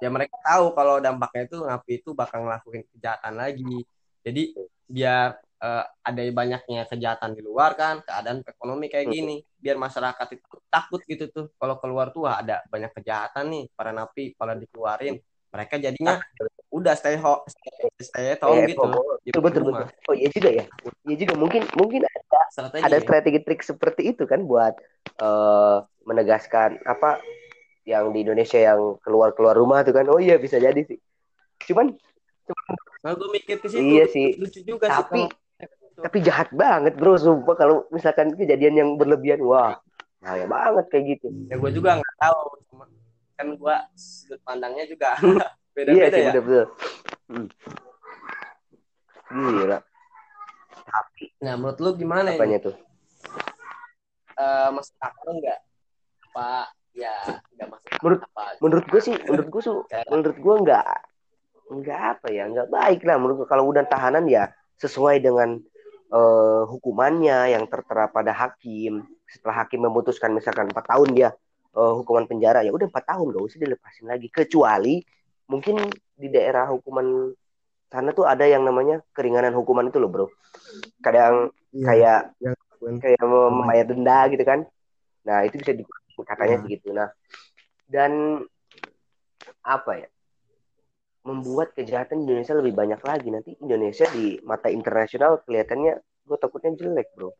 [0.00, 3.84] ya mereka tahu kalau dampaknya itu napi itu bakal ngelakuin kejahatan lagi.
[4.24, 4.56] Jadi
[4.88, 10.56] biar uh, ada banyaknya kejahatan di luar kan keadaan ekonomi kayak gini biar masyarakat itu
[10.72, 11.46] takut gitu tuh.
[11.60, 15.20] Kalau keluar tuh ada banyak kejahatan nih para napi pada dikeluarin.
[15.50, 16.22] Mereka jadinya
[16.70, 18.64] udah stay home stay, stay at home.
[18.64, 19.86] Gitu betul betul, betul.
[20.08, 20.64] oh iya juga ya.
[21.04, 21.34] Iya juga.
[21.36, 24.74] Mungkin mungkin ada strategi, ada strategi trik seperti itu kan buat
[25.20, 27.20] uh, menegaskan apa
[27.84, 30.06] yang di Indonesia yang keluar keluar rumah tuh kan.
[30.08, 30.98] Oh iya bisa jadi sih.
[31.66, 31.98] Cuman
[32.46, 34.34] cuman nah, gue mikir ke situ iya sih.
[34.38, 35.39] lucu juga tapi sih
[36.00, 37.54] tapi jahat banget bro sumpah.
[37.56, 39.78] Kalau misalkan kejadian yang berlebihan wah
[40.20, 41.28] bahaya banget kayak gitu.
[41.48, 42.40] Ya gue juga nggak tahu.
[43.40, 45.16] Kan gue sudut pandangnya juga
[45.76, 46.30] beda beda iya sih, ya.
[46.34, 46.66] bener -bener.
[49.30, 49.50] Hmm.
[49.54, 49.78] gila.
[50.90, 52.66] Tapi nah menurut lu gimana apanya ini?
[52.66, 52.76] tuh?
[54.40, 55.60] Uh, masuk akal enggak
[56.30, 57.12] pak ya
[57.58, 59.72] nggak masuk menurut apa menurut gue sih menurut gue su
[60.08, 60.86] menurut gue nggak
[61.70, 63.16] nggak apa ya nggak baik lah.
[63.16, 64.50] Menurut gue kalau udah tahanan ya
[64.82, 65.62] sesuai dengan
[66.10, 69.06] uh, hukumannya yang tertera pada hakim.
[69.30, 71.30] Setelah hakim memutuskan misalkan empat tahun dia
[71.78, 74.28] uh, hukuman penjara ya udah empat tahun gak usah dilepasin lagi.
[74.28, 75.00] Kecuali
[75.50, 77.34] mungkin di daerah hukuman
[77.90, 80.26] sana tuh ada yang namanya keringanan hukuman itu loh bro.
[81.02, 84.66] Kadang ya, kayak ya, kayak membayar denda gitu kan.
[85.26, 85.82] Nah itu bisa di
[86.20, 86.64] katanya hmm.
[86.68, 87.08] segitu nah
[87.90, 88.44] dan
[89.66, 90.08] apa ya
[91.30, 93.28] membuat kejahatan Indonesia lebih banyak lagi.
[93.30, 95.94] Nanti Indonesia di mata internasional kelihatannya
[96.26, 97.30] gue takutnya jelek bro.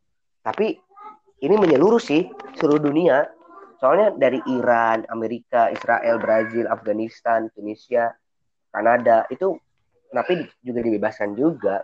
[0.46, 0.78] Tapi
[1.42, 3.26] ini menyeluruh sih seluruh dunia.
[3.82, 8.14] Soalnya dari Iran Amerika Israel Brazil Afghanistan Tunisia
[8.70, 9.58] Kanada itu
[10.14, 11.82] tapi juga dibebaskan juga.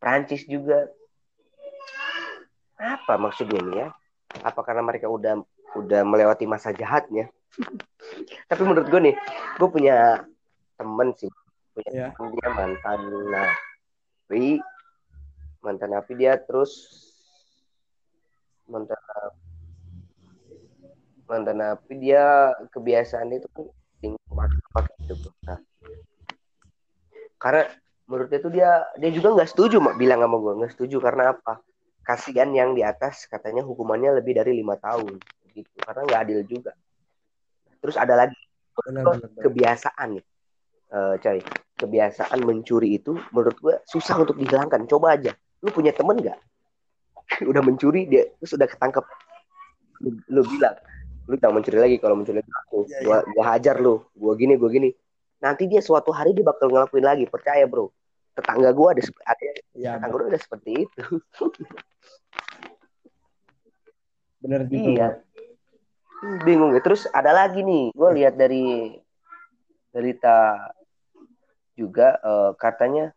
[0.00, 0.88] Prancis juga.
[2.76, 3.88] Apa maksudnya nih ya?
[4.44, 5.40] Apa karena mereka udah
[5.76, 7.32] udah melewati masa jahatnya?
[8.50, 9.16] Tapi menurut gue nih
[9.56, 10.26] gue punya
[10.78, 11.30] temen sih.
[11.74, 12.10] Punya yeah.
[12.14, 14.62] temen dia mantan napi
[15.64, 16.72] mantan napi dia terus
[18.68, 19.00] mantan
[21.24, 25.56] mantan napi dia kebiasaan itu kan pakai itu nah,
[27.40, 27.64] karena
[28.04, 31.32] menurut dia tuh dia dia juga nggak setuju mak bilang sama gue nggak setuju karena
[31.32, 31.64] apa?
[32.04, 35.16] Kasihan yang di atas katanya hukumannya lebih dari lima tahun
[35.56, 35.72] gitu.
[35.80, 36.76] Karena nggak adil juga.
[37.80, 38.36] Terus ada lagi
[38.76, 40.24] benar, benar, kebiasaan nih
[40.92, 41.40] uh, coy
[41.74, 44.84] kebiasaan mencuri itu menurut gue susah untuk dihilangkan.
[44.90, 45.32] Coba aja
[45.64, 46.38] lu punya temen nggak?
[47.50, 49.04] Udah mencuri dia terus udah ketangkep.
[50.04, 50.76] Lu, lu bilang
[51.24, 53.32] lu jangan mencuri lagi kalau mencuri aku ya, gua, ya.
[53.32, 54.04] gua hajar lu.
[54.12, 54.92] Gua gini gua gini.
[55.40, 57.88] Nanti dia suatu hari dia bakal ngelakuin lagi percaya bro.
[58.36, 59.42] Tetangga gua ada, ada
[59.72, 61.02] ya, tetangga gua ada seperti itu.
[64.44, 65.16] Bener gitu iya.
[66.44, 67.96] bingung ya terus ada lagi nih.
[67.96, 68.92] Gue lihat dari
[69.94, 70.58] berita
[71.78, 73.14] juga uh, katanya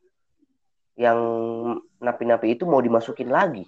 [0.93, 1.17] yang
[1.97, 3.65] napi-napi itu mau dimasukin lagi.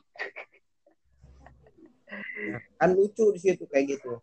[2.77, 4.21] Kan lucu di situ kayak gitu.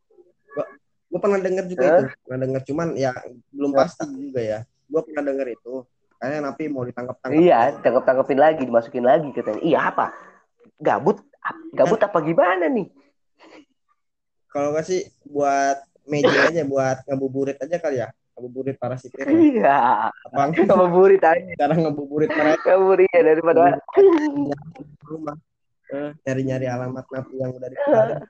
[1.06, 2.02] Gue pernah dengar juga huh?
[2.02, 3.14] itu pernah dengar cuman ya
[3.50, 4.58] belum pasti juga ya.
[4.86, 5.82] Gue pernah dengar itu.
[6.16, 9.62] Kayaknya napi mau ditangkap tangkap iya tangkap tangkapin lagi dimasukin lagi katanya.
[9.62, 10.06] Iya apa?
[10.78, 11.22] Gabut
[11.74, 12.10] gabut kan.
[12.10, 12.90] apa gimana nih?
[14.50, 20.12] Kalau nggak sih buat meja aja buat ngabuburit aja kali ya ngabuburit para sipir iya.
[20.28, 20.52] Apa?
[20.52, 21.40] Ngabuburit aja.
[21.56, 23.80] Cara ngabuburit para ngabuburit ya daripada
[25.08, 25.36] rumah.
[25.88, 28.20] Eh, nyari-nyari alamat napi yang udah dikeluarin.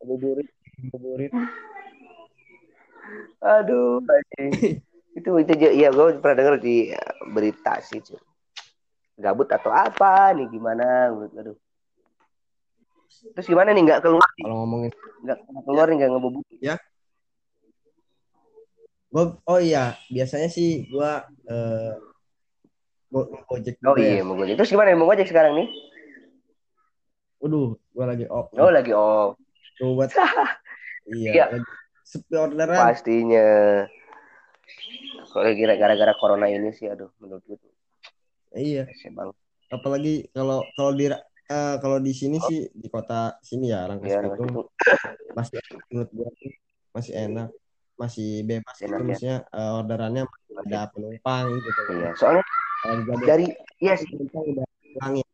[0.00, 0.48] Ngabuburit
[0.80, 1.32] ngabuburit.
[3.44, 4.00] Aduh
[5.18, 6.94] itu itu ya gue pernah dengar di
[7.34, 8.20] berita sih cuy
[9.20, 11.12] gabut atau apa nih gimana?
[11.12, 11.56] Aduh.
[13.36, 14.24] Terus gimana nih nggak keluar?
[14.40, 16.44] Kalau ngomongin nggak keluar nih nggak ngebobok?
[16.64, 16.80] Ya.
[19.10, 21.98] Gua, oh iya, biasanya sih gua eh
[23.10, 24.26] uh, gojek Oh iya, ya.
[24.26, 24.54] mau gojek.
[24.54, 25.68] Terus gimana mau gojek sekarang nih?
[27.42, 28.54] Waduh, gua lagi off.
[28.54, 29.34] Oh, lagi off.
[29.74, 30.14] Tuh buat
[31.10, 31.30] Iya.
[31.34, 31.44] iya.
[32.06, 32.78] Sepi orderan.
[32.78, 33.48] Pastinya.
[35.30, 37.72] Kalau kira gara-gara corona ini sih aduh menurut gue tuh.
[38.54, 38.86] Iya.
[39.14, 39.34] Bang.
[39.70, 42.46] Apalagi kalau kalau di uh, kalau di sini oh.
[42.46, 44.70] sih di kota sini ya Rangkas ya, Bitung
[45.34, 45.58] masih
[45.90, 46.28] menurut gue
[46.90, 47.48] masih enak
[48.00, 49.04] masih bebas enak, itu ya.
[49.04, 50.24] maksudnya uh, orderannya
[50.64, 52.44] ada penumpang gitu iya soalnya
[52.88, 53.46] uh, dari
[53.84, 54.08] iya yes.
[54.08, 54.66] udah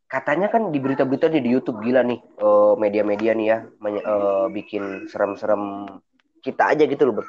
[0.07, 3.59] katanya kan di berita-berita di YouTube gila nih uh, media-media nih ya
[4.07, 5.87] uh, bikin serem-serem
[6.43, 7.27] kita aja gitu loh bro.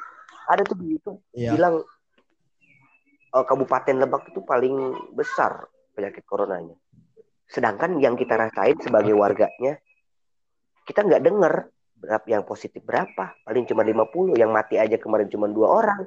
[0.50, 1.54] ada tuh di YouTube iya.
[1.54, 1.82] bilang
[3.34, 6.78] uh, Kabupaten Lebak itu paling besar penyakit coronanya
[7.48, 9.80] Sedangkan yang kita rasain sebagai warganya,
[10.84, 13.34] kita nggak dengar berapa yang positif berapa.
[13.42, 16.02] Paling cuma 50, yang mati aja kemarin cuma dua orang.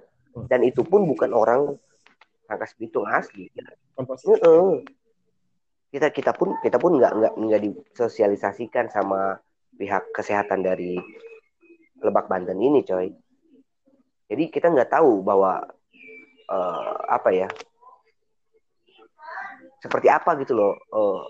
[0.47, 1.75] Dan itu pun bukan orang
[2.47, 3.51] Rangkas Bitung asli.
[5.91, 9.35] Kita kita pun kita pun nggak nggak nggak disosialisasikan sama
[9.75, 10.95] pihak kesehatan dari
[11.99, 13.11] Lebak Banten ini, coy.
[14.31, 15.59] Jadi kita nggak tahu bahwa
[16.47, 17.47] uh, apa ya
[19.81, 21.25] seperti apa gitu loh uh,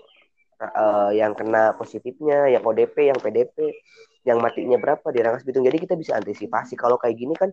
[0.70, 3.74] uh, yang kena positifnya, yang ODP, yang PDP,
[4.22, 5.66] yang matinya berapa di Rangkas Bitung.
[5.66, 6.78] Jadi kita bisa antisipasi.
[6.78, 7.50] Kalau kayak gini kan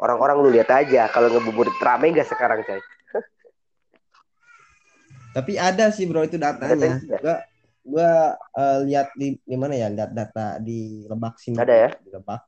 [0.00, 2.80] orang-orang lu lihat aja kalau ngebuburit rame gak sekarang coy.
[5.36, 6.98] Tapi ada sih bro itu datanya.
[7.20, 7.36] Gua
[7.84, 8.10] gua
[8.56, 11.60] uh, lihat di di mana ya data, data di Lebak sini.
[11.60, 11.88] Ada ya?
[12.00, 12.42] Di Lebak.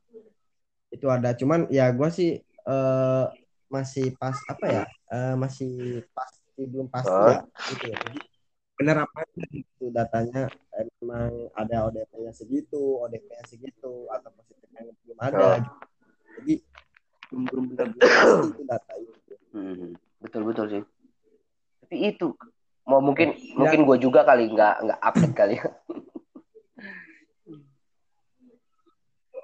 [0.91, 3.29] Itu ada cuman ya gua sih uh,
[3.69, 4.83] masih pas apa ya?
[5.07, 7.29] Uh, masih pas belum pasti oh.
[7.31, 7.41] ya
[7.73, 8.19] gitu ya jadi
[8.81, 9.21] benar apa
[9.53, 15.53] itu datanya emang ada ODP-nya segitu ODP-nya segitu atau positifnya belum ada oh.
[15.61, 15.77] gitu.
[16.41, 16.53] jadi
[17.29, 20.83] belum belum benar pasti itu data itu hmm, betul betul sih
[21.85, 22.33] tapi itu
[22.89, 23.53] mau mungkin ya.
[23.53, 25.69] mungkin gue juga kali nggak nggak update kali ya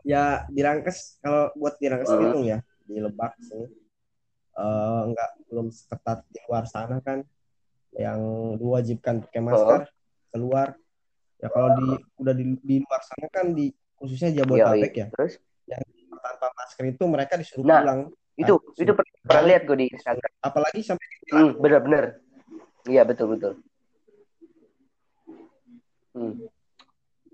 [0.08, 2.42] ya dirangkes kalau buat dirangkes uh -huh.
[2.42, 2.58] ya
[2.90, 3.70] di lebak sih
[4.58, 7.22] uh, nggak belum ketat di luar sana kan
[7.98, 8.20] yang
[8.62, 9.90] diwajibkan pakai masker oh.
[10.30, 10.78] keluar
[11.42, 11.88] ya kalau di
[12.22, 15.82] udah di, di luar sana kan di khususnya Jabodetabek ya terus yang
[16.22, 18.00] tanpa masker itu mereka disuruh nah, pulang
[18.38, 22.04] itu nah, itu pernah, pernah lihat gue di Instagram apalagi sampai hmm, benar-benar
[22.86, 23.54] iya betul betul
[26.14, 26.54] hmm.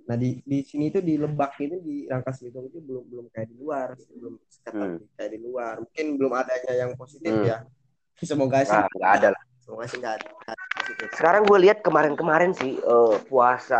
[0.04, 3.48] Nah di di sini itu di Lebak itu di Rangkas Bitung itu belum belum kayak
[3.48, 5.16] di luar, belum hmm.
[5.16, 5.80] kayak di luar.
[5.80, 7.48] Mungkin belum adanya yang positif hmm.
[7.48, 7.64] ya.
[8.28, 9.44] Semoga sih nah, nggak ada lah.
[9.64, 10.30] Semoga sih nggak ada.
[11.16, 13.80] sekarang gue lihat kemarin-kemarin sih uh, puasa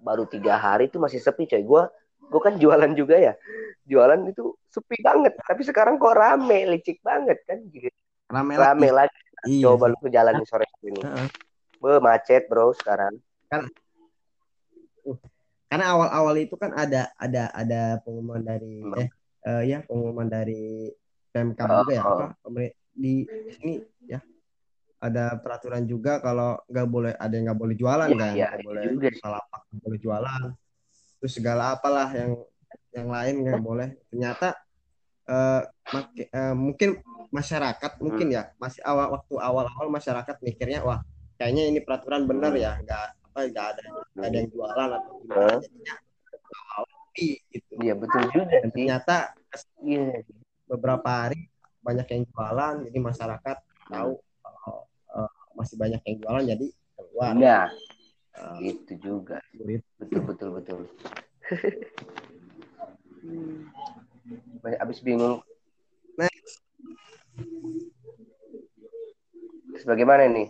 [0.00, 1.82] baru tiga hari itu masih sepi coy gue
[2.30, 3.36] gue kan jualan juga ya
[3.84, 7.92] jualan itu sepi banget tapi sekarang kok rame licik banget kan gitu
[8.32, 9.60] rame, rame lagi, lagi.
[9.60, 9.68] Iya.
[9.68, 11.00] coba lu ke jalan di sore ini.
[11.80, 13.20] Be, macet bro sekarang
[13.52, 13.68] kan
[15.04, 15.18] uh,
[15.68, 18.96] karena awal-awal itu kan ada ada ada pengumuman dari hmm.
[18.96, 19.08] eh
[19.44, 20.88] uh, ya pengumuman dari
[21.36, 22.28] PMK oh, juga ya oh.
[22.32, 24.24] apa di sini ya
[25.00, 28.68] ada peraturan juga kalau nggak boleh ada yang nggak boleh jualan ya, kan ya, nggak
[28.68, 29.08] boleh juga.
[29.16, 30.42] salah nggak boleh jualan
[31.20, 32.30] terus segala apalah yang
[32.92, 34.48] yang lain nggak boleh ternyata
[35.26, 35.62] uh,
[35.96, 37.00] make, uh, mungkin
[37.32, 38.02] masyarakat hmm.
[38.04, 41.00] mungkin ya masih awal waktu awal-awal masyarakat mikirnya wah
[41.40, 43.84] kayaknya ini peraturan benar ya nggak apa nggak ada
[44.14, 45.94] nggak ada yang jualan atau gimana jadinya
[47.50, 47.72] gitu.
[47.80, 48.44] Iya betul juga.
[48.48, 49.16] Dan ternyata
[49.84, 50.22] yeah.
[50.66, 53.56] beberapa hari banyak yang jualan, jadi masyarakat
[53.88, 54.12] tahu
[55.60, 57.32] masih banyak yang jualan, jadi keluar.
[57.36, 57.60] Iya.
[58.40, 59.38] Uh, itu juga.
[59.52, 59.82] Sulit.
[60.00, 60.80] Betul betul betul.
[64.80, 65.44] Abis bingung.
[66.16, 66.64] Next.
[69.76, 70.48] Terus bagaimana nih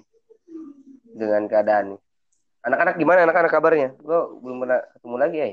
[1.10, 1.98] dengan keadaan
[2.60, 3.88] Anak-anak gimana anak-anak kabarnya?
[3.96, 5.48] Gue belum pernah ketemu lagi ya.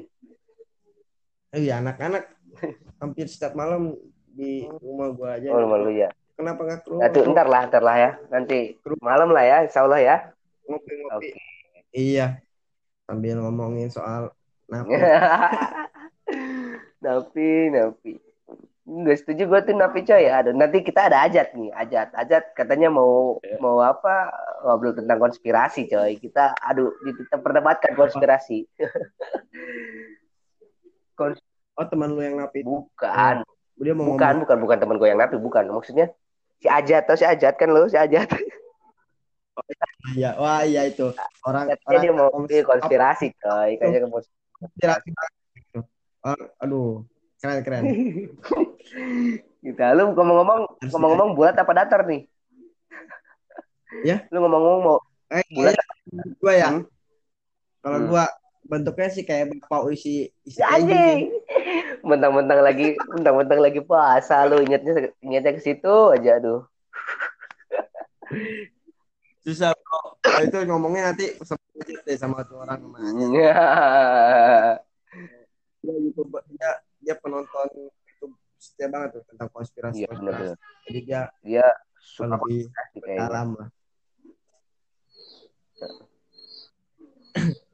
[1.56, 2.24] Iya anak-anak
[3.02, 3.96] hampir setiap malam
[4.28, 5.56] di rumah gua aja.
[5.56, 6.12] Oh rumah lu ya.
[6.38, 7.10] Kenapa nggak keluar?
[7.10, 8.12] Nah, ntar lah, ntar lah ya.
[8.30, 10.16] Nanti malam lah ya, insya Allah ya.
[10.70, 11.34] Ngopi-ngopi.
[11.34, 11.36] Okay.
[11.98, 12.28] Iya.
[13.10, 14.30] Sambil ngomongin soal
[14.70, 14.94] napi.
[17.06, 18.12] napi, napi.
[18.88, 20.46] Nggak setuju gue tuh napi coy ya.
[20.46, 23.58] Ada nanti kita ada ajat nih, ajat, ajat katanya mau yeah.
[23.58, 24.30] mau apa
[24.62, 26.22] ngobrol tentang konspirasi coy.
[26.22, 28.70] Kita aduh kita perdebatkan konspirasi.
[31.18, 32.62] Oh teman lu yang napi?
[32.62, 33.42] Bukan.
[33.78, 34.42] Dia mau bukan, ngomong.
[34.46, 35.66] bukan, bukan teman gue yang napi, bukan.
[35.70, 36.14] Maksudnya
[36.58, 38.30] si Ajat atau si Ajat kan lu, si Ajat.
[39.58, 39.66] Oh,
[40.14, 41.10] iya, wah iya itu
[41.42, 41.74] orang.
[41.74, 45.10] Katanya orang dia mau konspirasi, konspirasi coy, kayaknya konspirasi.
[46.22, 46.90] Oh, aduh,
[47.42, 47.84] keren keren.
[49.66, 50.62] Kita lu ngomong-ngomong,
[50.94, 52.30] ngomong-ngomong bulat apa datar nih?
[54.06, 54.30] Ya?
[54.30, 54.98] Lu ngomong-ngomong mau
[55.34, 55.74] eh, bulat?
[56.38, 56.70] Gua ya.
[56.70, 56.84] Hmm?
[57.82, 58.10] Kalau hmm.
[58.14, 58.26] gua
[58.68, 61.32] bentuknya sih kayak bapak isi isi anjing.
[62.08, 66.62] mentang-mentang lagi mentang-mentang lagi puasa lu ingetnya ingetnya ke situ aja aduh.
[69.48, 70.00] Susah bro.
[70.28, 71.32] Nah, itu ngomongnya nanti
[72.08, 73.56] deh sama tuh orang ke mana ya.
[75.80, 78.26] dia YouTube dia dia penonton itu
[78.60, 80.52] setia banget tuh tentang konspirasi, ya, konspirasi.
[80.52, 81.66] Bener, jadi dia dia
[82.20, 82.68] lebih
[83.16, 83.70] dalam lah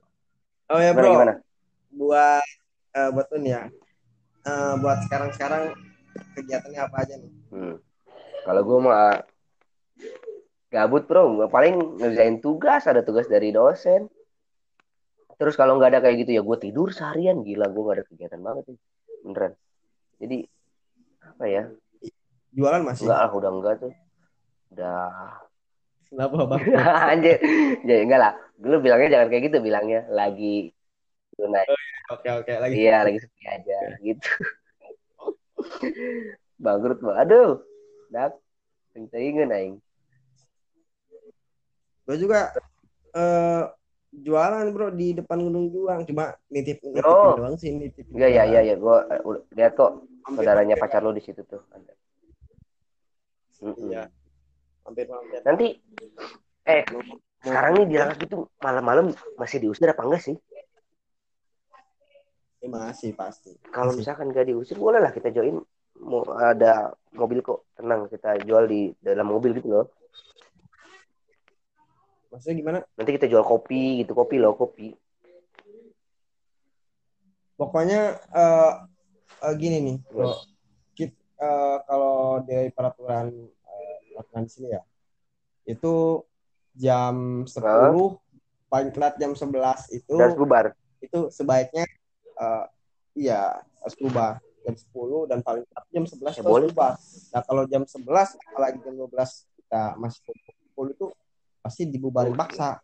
[0.74, 1.06] Oh ya bro.
[1.06, 1.34] Gimana?
[1.94, 2.48] Buat
[2.98, 3.70] uh, buat tuh ya.
[4.44, 5.78] Uh, buat sekarang-sekarang
[6.34, 7.32] kegiatannya apa aja nih?
[7.54, 7.76] Hmm.
[8.44, 9.22] Kalau gue mah
[10.74, 14.10] gabut bro, gue paling ngerjain tugas, ada tugas dari dosen.
[15.38, 18.42] Terus kalau nggak ada kayak gitu ya gue tidur seharian, gila gue gak ada kegiatan
[18.42, 18.80] banget nih,
[19.26, 19.54] beneran.
[20.22, 20.38] Jadi
[21.22, 21.64] apa ya?
[22.54, 23.06] Jualan masih?
[23.06, 23.94] Enggak lah, udah enggak tuh.
[24.74, 25.02] Udah
[26.14, 26.62] Kenapa bang?
[27.18, 27.38] Anjir,
[27.82, 28.34] jadi enggak lah.
[28.62, 30.70] Dulu bilangnya jangan kayak gitu, bilangnya lagi
[31.42, 31.66] naik.
[31.66, 32.74] Oh, iya, oke oke lagi.
[32.78, 34.30] Iya lagi sepi aja gitu.
[36.62, 37.18] Bangkrut bang.
[37.26, 37.66] Aduh,
[38.14, 38.38] dak.
[38.94, 39.76] Pentingin aing.
[42.06, 42.54] Gue juga
[43.18, 43.74] uh,
[44.14, 47.34] jualan bro di depan Gunung Juang cuma nitip nitip oh.
[47.42, 48.06] doang sih nitip.
[48.14, 48.76] Iya iya iya ya.
[48.78, 51.66] gue uh, lihat kok saudaranya pacar lo di situ tuh.
[53.90, 54.14] Iya
[54.84, 55.68] hampir hampir nanti
[56.68, 56.84] eh
[57.44, 60.36] sekarang nih di Rangas itu malam-malam masih diusir apa enggak sih?
[62.64, 63.60] Ya, masih pasti.
[63.68, 65.60] Kalau misalkan gak diusir boleh lah kita join.
[66.00, 69.92] Mau ada mobil kok tenang kita jual di dalam mobil gitu loh.
[72.32, 72.80] Maksudnya gimana?
[72.96, 74.96] Nanti kita jual kopi gitu kopi loh kopi.
[77.60, 78.88] Pokoknya uh,
[79.44, 79.98] uh, gini nih.
[80.96, 83.52] Kita, uh, kalau dari peraturan
[84.16, 84.82] lapangan sini ya?
[85.66, 86.26] Itu
[86.74, 88.18] jam 10 uh.
[88.70, 89.54] paling telat jam 11
[89.94, 91.86] itu harus bubar itu sebaiknya
[92.42, 92.66] uh,
[93.14, 96.74] iya harus bubar jam 10 dan paling telat jam 11 ya, boleh.
[96.74, 96.98] bubar
[97.30, 98.02] nah kalau jam 11
[98.50, 99.14] apalagi jam 12
[99.62, 100.22] kita masih
[100.74, 101.06] kumpul itu
[101.64, 102.84] pasti dibubarin paksa.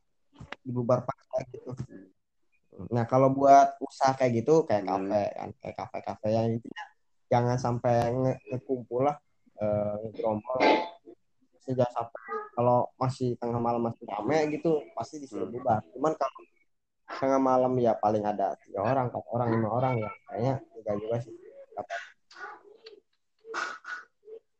[0.64, 1.76] Dibubar paksa gitu.
[2.96, 5.12] Nah kalau buat usaha kayak gitu kayak hmm.
[5.12, 6.28] kafe kan kayak kafe-kafe.
[6.32, 6.84] Yang intinya
[7.28, 8.10] jangan sampai
[8.50, 9.20] ngekumpul lah
[9.60, 10.60] uh, ngerombol
[11.66, 12.22] jangan sampai
[12.56, 15.56] kalau masih tengah malam masih rame gitu pasti disuruh hmm.
[15.60, 15.82] bubar.
[15.96, 16.40] Cuman kalau
[17.10, 21.16] tengah malam ya paling ada tiga orang empat orang lima orang ya kayaknya enggak juga
[21.24, 21.34] sih.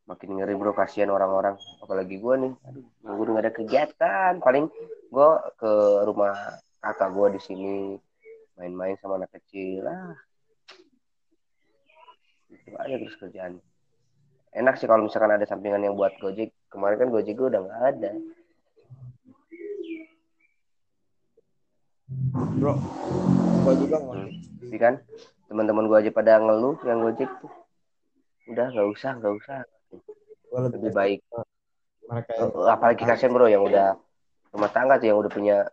[0.10, 1.56] Makin ngeri bro kasihan orang-orang.
[1.84, 4.34] Apalagi gue nih aduh nganggur nggak ada kegiatan.
[4.42, 4.66] Paling
[5.10, 5.72] gue ke
[6.06, 6.34] rumah
[6.82, 7.74] kakak gue di sini
[8.58, 10.16] main-main sama anak kecil lah
[12.50, 13.54] itu aja terus kerjaan.
[14.50, 17.82] Enak sih kalau misalkan ada sampingan yang buat gojek kemarin kan gojek gue udah nggak
[17.94, 18.12] ada.
[22.58, 22.74] Bro
[23.60, 24.80] gue juga hmm.
[24.80, 24.96] kan?
[25.50, 27.52] Teman-teman gue aja pada ngeluh yang gojek tuh.
[28.50, 29.58] Udah nggak usah nggak usah.
[30.50, 31.20] Lebih, lebih baik.
[32.10, 32.50] mereka yang...
[32.58, 33.94] Oh, apalagi kasian bro yang udah
[34.50, 35.70] rumah tangga tuh yang udah punya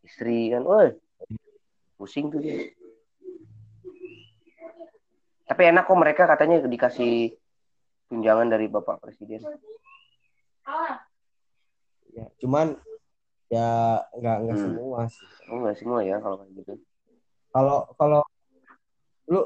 [0.00, 0.64] istri kan?
[0.64, 0.96] Woi
[1.98, 2.70] pusing tuh dia.
[5.50, 7.34] Tapi enak kok mereka katanya dikasih
[8.06, 9.42] tunjangan dari bapak presiden
[12.12, 12.76] ya cuman
[13.48, 13.68] ya
[14.12, 14.64] nggak nggak hmm.
[14.68, 15.28] semua sih.
[15.48, 16.72] Oh nggak semua ya kalau kayak gitu.
[17.48, 18.22] Kalau kalau
[19.28, 19.40] lu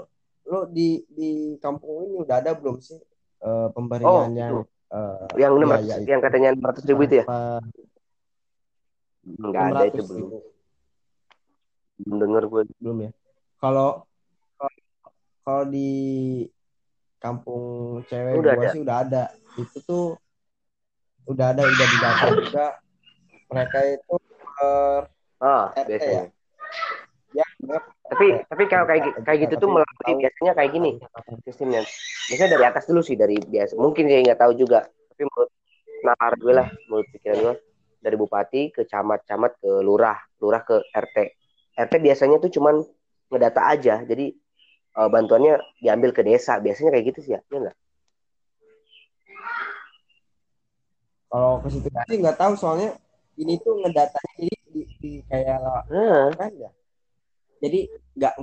[0.46, 1.30] lu di di
[1.62, 2.98] kampung ini udah ada belum sih
[3.46, 4.54] uh, pemberian oh, yang
[4.90, 7.26] uh, yang ya, ya, yang katanya ratus ribu itu ya?
[9.22, 10.28] Nggak ada itu belum.
[12.02, 13.10] belum dengar gue belum ya?
[13.62, 14.02] Kalau
[15.46, 15.90] kalau di
[17.22, 18.72] kampung cewek udah gua ada.
[18.74, 19.22] sih udah ada.
[19.54, 20.06] Itu tuh
[21.28, 22.66] udah ada udah didata juga.
[23.52, 25.02] Mereka itu per
[25.42, 26.24] oh, RT biasanya.
[27.32, 27.80] ya ya
[28.12, 30.90] tapi tapi kalau kayak kayak gitu tuh melalui biasanya kayak gini
[31.48, 31.80] sistemnya.
[32.28, 33.72] Biasanya dari atas dulu sih dari biasa.
[33.80, 35.50] Mungkin saya nggak tahu juga tapi menurut
[36.02, 37.54] nalar gue lah menurut pikiran gue
[38.02, 41.16] dari bupati ke camat-camat ke lurah lurah ke RT
[41.78, 42.82] RT biasanya tuh cuman
[43.32, 44.34] ngedata aja jadi
[45.00, 46.60] uh, bantuannya diambil ke desa.
[46.60, 47.76] Biasanya kayak gitu sih ya ya enggak
[51.32, 52.92] kalau ke situ sih nggak tahu soalnya
[53.40, 56.28] ini tuh ngedatanya jadi di, di kayak hmm.
[56.36, 56.70] kan ya
[57.64, 57.80] jadi
[58.20, 58.34] nggak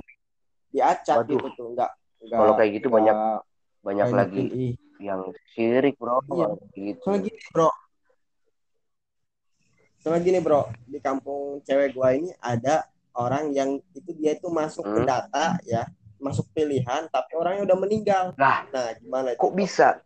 [0.74, 1.38] diacak Waduh.
[1.38, 1.90] gitu tuh nggak
[2.34, 3.16] kalau kayak gitu banyak
[3.86, 4.56] banyak lagi gitu.
[4.98, 5.22] yang
[5.54, 6.48] sirik bro iya.
[6.74, 7.00] gitu.
[7.06, 7.70] soalnya gini bro
[10.02, 14.82] soalnya gini bro di kampung cewek gua ini ada orang yang itu dia itu masuk
[14.82, 14.94] hmm.
[14.98, 15.86] ke data ya
[16.20, 19.56] masuk pilihan tapi orangnya udah meninggal nah, nah gimana kok itu?
[19.56, 20.02] bisa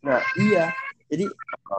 [0.00, 0.72] nah iya.
[1.10, 1.26] Jadi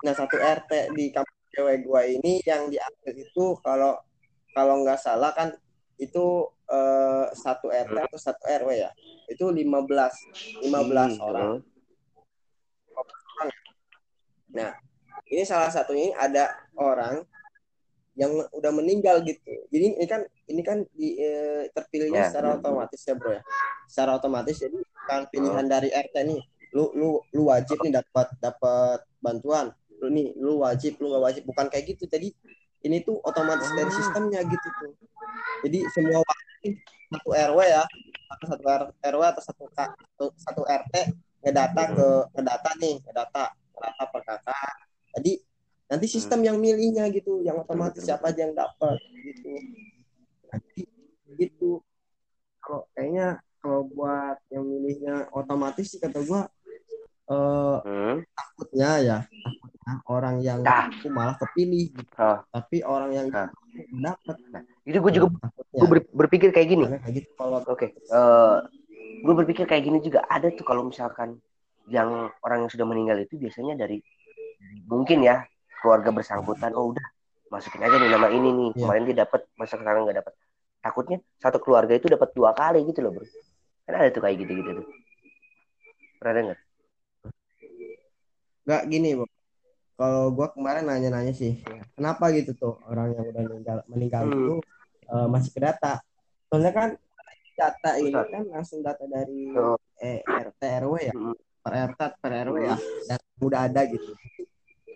[0.03, 3.95] nah satu RT di kampung cewek gua ini yang diambil itu kalau
[4.51, 5.55] kalau nggak salah kan
[5.95, 8.91] itu eh, satu RT atau satu RW ya?
[9.31, 11.51] Itu 15 15 hmm, orang.
[14.51, 14.75] nah
[15.31, 17.23] ini salah satunya ada orang
[18.19, 19.63] yang udah meninggal gitu.
[19.71, 22.57] Jadi ini kan ini kan di, eh, terpilihnya yeah, secara yeah.
[22.60, 23.41] otomatis ya bro ya?
[23.88, 25.71] Secara otomatis jadi kan pilihan oh.
[25.71, 29.71] dari RT nih lu lu lu wajib nih dapat dapat bantuan.
[29.99, 31.43] Lu nih lu wajib lu nggak wajib.
[31.47, 32.07] Bukan kayak gitu.
[32.07, 32.31] Jadi
[32.81, 34.91] ini tuh otomatis dari sistemnya gitu tuh.
[35.67, 36.23] Jadi semua
[37.12, 37.84] satu RW ya.
[38.31, 38.63] Atau satu
[39.03, 40.95] RW atau satu satu, satu RT
[41.43, 42.07] ngedata ke
[42.38, 42.95] ngedata nih.
[43.03, 43.43] Ngedata
[43.75, 44.75] ngedata per kakak
[45.12, 45.34] jadi
[45.91, 47.43] nanti sistem yang milihnya gitu.
[47.43, 49.51] Yang otomatis siapa aja yang dapat gitu.
[50.47, 50.81] Nanti
[51.36, 51.84] gitu.
[52.63, 56.47] Kalau kayaknya kalau buat yang milihnya otomatis sih kata gua
[57.29, 58.15] uh, hmm.
[58.34, 60.88] takutnya ya takutnya orang yang nah.
[60.89, 62.13] aku malah kepilih gitu.
[62.17, 62.39] oh.
[62.49, 63.49] tapi orang yang nah.
[63.91, 65.27] dapat nah, itu gue juga
[65.71, 67.89] gue ber, berpikir kayak gini gitu, oke okay.
[68.10, 71.38] uh, eh, gue berpikir kayak gini juga ada tuh kalau misalkan
[71.89, 73.99] yang orang yang sudah meninggal itu biasanya dari
[74.88, 75.43] mungkin ya
[75.81, 77.05] keluarga bersangkutan oh udah
[77.51, 78.79] masukin aja nih nama ini nih yeah.
[78.79, 80.34] kemarin dia dapat masa sekarang nggak dapat
[80.81, 83.25] takutnya satu keluarga itu dapat dua kali gitu loh bro
[83.86, 84.88] kan ada tuh kayak gitu gitu tuh
[86.21, 86.57] pernah dengar
[88.65, 89.28] nggak gini bro
[89.97, 91.62] kalau gua kemarin nanya-nanya sih
[91.93, 94.34] kenapa gitu tuh orang yang udah meninggal meninggal hmm.
[94.34, 94.56] itu
[95.12, 96.00] uh, masih ke data?
[96.47, 96.89] Soalnya kan
[97.54, 99.78] data ini kan langsung data dari oh.
[100.00, 101.13] eh, RT RW ya?
[101.13, 101.36] Hmm.
[101.62, 102.78] per RT per RW ya?
[103.06, 104.12] Dan udah ada gitu.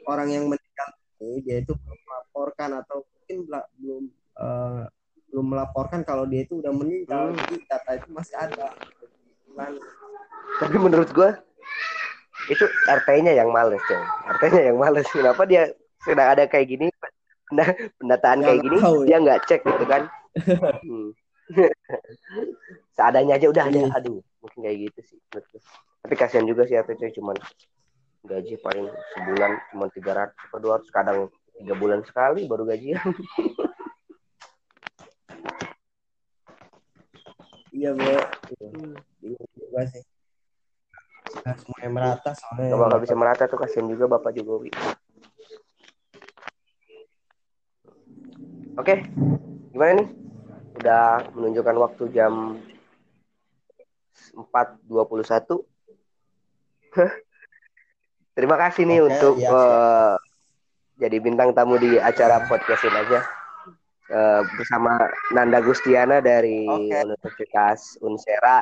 [0.08, 0.90] Orang yang meninggal
[1.22, 3.38] ini dia itu belum melaporkan atau mungkin
[3.78, 4.04] belum
[4.40, 4.84] uh,
[5.30, 7.30] belum melaporkan kalau dia itu udah meninggal.
[7.30, 7.38] Hmm.
[7.38, 8.68] jadi data itu masih ada.
[9.56, 9.74] Kan
[10.56, 11.36] tapi menurut gua
[12.52, 14.02] itu RT-nya yang males coy
[14.38, 15.08] RT-nya yang males.
[15.10, 15.72] Kenapa dia
[16.06, 16.88] sudah ada kayak gini?
[17.54, 17.68] Nah
[18.02, 20.02] pendataan kayak gini tahu, dia nggak cek gitu kan?
[20.86, 21.10] Hmm.
[22.98, 23.80] seadanya aja udah ada.
[23.86, 23.90] Iya.
[23.94, 25.20] aduh mungkin kayak gitu sih.
[26.06, 27.38] Tapi kasihan juga sih RT cuman
[28.26, 31.30] gaji paling sebulan cuma tiga ratus atau dua ratus kadang
[31.62, 33.06] tiga bulan sekali baru gajian
[37.70, 38.02] iya bu
[39.22, 39.38] iya.
[39.54, 40.04] Juga sih
[41.44, 44.72] semuanya merata soalnya kalau nggak bisa merata tuh kasihan juga bapak Jokowi
[48.80, 48.96] oke
[49.76, 50.08] gimana nih
[50.76, 52.60] udah menunjukkan waktu jam
[54.36, 55.64] 4.21
[58.36, 60.16] Terima kasih nih okay, untuk ya, uh,
[61.00, 63.24] jadi bintang tamu di acara podcast ini aja
[64.12, 67.08] uh, bersama Nanda Gustiana dari okay.
[67.08, 68.60] Universitas Unsera.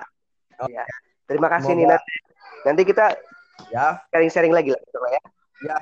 [0.62, 0.78] Okay.
[0.78, 0.86] Ya.
[1.26, 1.98] Terima kasih Semoga.
[2.64, 3.16] Nanti kita
[3.70, 5.22] ya sharing-sharing lagi lah ya.
[5.64, 5.78] Ya.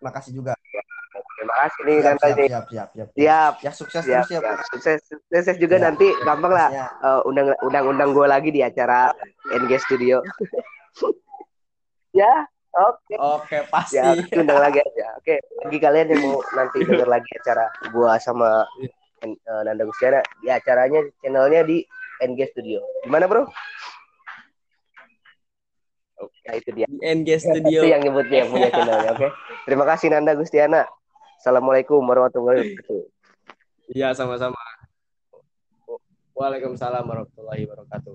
[0.00, 0.52] Terima kasih juga.
[1.14, 3.54] Terima kasih nih siap, siap, siap, siap, siap, siap.
[3.62, 4.54] Ya sukses siap, terus ya.
[4.72, 5.90] Sukses, sukses juga ya.
[5.90, 6.68] nanti gampang lah.
[7.04, 9.14] Uh, undang undang undang gue lagi di acara
[9.52, 10.24] NG Studio.
[12.20, 12.98] ya, oke.
[13.06, 13.16] Okay.
[13.20, 14.00] Oke, pasti.
[14.00, 15.06] Ya, undang lagi aja.
[15.20, 17.64] Oke, bagi kalian yang mau nanti denger lagi acara
[17.94, 18.66] gua sama
[19.22, 21.84] uh, Nanda Gustiana, di acaranya channelnya di
[22.24, 22.82] NG Studio.
[23.06, 23.46] Gimana, Bro?
[26.44, 26.86] Ya itu dia.
[26.86, 27.80] Di NG Studio.
[27.82, 29.10] itu yang nyebutnya punya channelnya.
[29.16, 29.26] Oke.
[29.26, 29.30] Okay?
[29.64, 30.82] Terima kasih Nanda Gustiana.
[31.40, 33.02] Assalamualaikum warahmatullahi wabarakatuh.
[33.92, 34.56] Iya, sama-sama.
[36.34, 38.12] Waalaikumsalam warahmatullahi wabarakatuh.